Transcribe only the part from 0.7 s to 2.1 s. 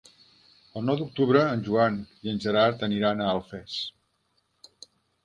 El nou d'octubre en Joan